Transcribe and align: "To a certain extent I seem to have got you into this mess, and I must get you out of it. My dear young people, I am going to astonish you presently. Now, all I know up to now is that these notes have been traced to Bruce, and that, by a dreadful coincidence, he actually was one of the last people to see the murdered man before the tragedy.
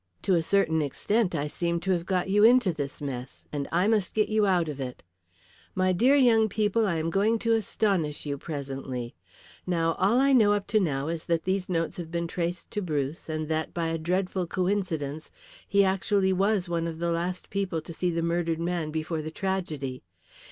"To 0.23 0.33
a 0.33 0.41
certain 0.41 0.81
extent 0.81 1.35
I 1.35 1.47
seem 1.47 1.79
to 1.81 1.91
have 1.91 2.07
got 2.07 2.27
you 2.27 2.43
into 2.43 2.73
this 2.73 3.03
mess, 3.03 3.45
and 3.53 3.67
I 3.71 3.87
must 3.87 4.15
get 4.15 4.29
you 4.29 4.47
out 4.47 4.67
of 4.67 4.79
it. 4.79 5.03
My 5.75 5.93
dear 5.93 6.15
young 6.15 6.49
people, 6.49 6.87
I 6.87 6.95
am 6.95 7.11
going 7.11 7.37
to 7.37 7.53
astonish 7.53 8.25
you 8.25 8.35
presently. 8.39 9.13
Now, 9.67 9.93
all 9.99 10.19
I 10.19 10.33
know 10.33 10.53
up 10.53 10.65
to 10.73 10.79
now 10.79 11.07
is 11.07 11.25
that 11.25 11.43
these 11.43 11.69
notes 11.69 11.97
have 11.97 12.09
been 12.09 12.25
traced 12.27 12.71
to 12.71 12.81
Bruce, 12.81 13.29
and 13.29 13.47
that, 13.49 13.75
by 13.75 13.89
a 13.89 13.99
dreadful 13.99 14.47
coincidence, 14.47 15.29
he 15.67 15.83
actually 15.85 16.33
was 16.33 16.67
one 16.67 16.87
of 16.87 16.97
the 16.97 17.11
last 17.11 17.51
people 17.51 17.79
to 17.81 17.93
see 17.93 18.09
the 18.09 18.23
murdered 18.23 18.59
man 18.59 18.89
before 18.89 19.21
the 19.21 19.29
tragedy. 19.29 20.01